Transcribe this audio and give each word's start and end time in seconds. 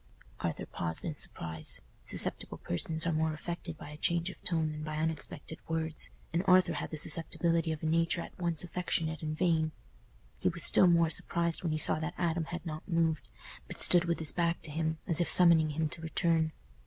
Arthur 0.39 0.65
paused 0.65 1.05
in 1.05 1.15
surprise. 1.15 1.79
Susceptible 2.07 2.57
persons 2.57 3.05
are 3.05 3.13
more 3.13 3.35
affected 3.35 3.77
by 3.77 3.91
a 3.91 3.97
change 3.97 4.31
of 4.31 4.41
tone 4.43 4.71
than 4.71 4.81
by 4.81 4.95
unexpected 4.95 5.59
words, 5.67 6.09
and 6.33 6.41
Arthur 6.47 6.73
had 6.73 6.89
the 6.89 6.97
susceptibility 6.97 7.71
of 7.71 7.83
a 7.83 7.85
nature 7.85 8.21
at 8.21 8.35
once 8.39 8.63
affectionate 8.63 9.21
and 9.21 9.37
vain. 9.37 9.73
He 10.39 10.49
was 10.49 10.63
still 10.63 10.87
more 10.87 11.11
surprised 11.11 11.61
when 11.61 11.71
he 11.71 11.77
saw 11.77 11.99
that 11.99 12.15
Adam 12.17 12.45
had 12.45 12.65
not 12.65 12.87
moved, 12.87 13.29
but 13.67 13.79
stood 13.79 14.05
with 14.05 14.17
his 14.17 14.31
back 14.31 14.63
to 14.63 14.71
him, 14.71 14.97
as 15.05 15.21
if 15.21 15.29
summoning 15.29 15.69
him 15.69 15.87
to 15.89 16.01
return. 16.01 16.51